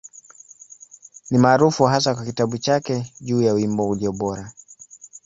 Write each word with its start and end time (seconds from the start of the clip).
Ni 1.29 1.37
maarufu 1.37 1.83
hasa 1.83 2.15
kwa 2.15 2.25
kitabu 2.25 2.57
chake 2.57 3.13
juu 3.21 3.41
ya 3.41 3.53
Wimbo 3.53 3.89
Ulio 3.89 4.11
Bora. 4.11 4.53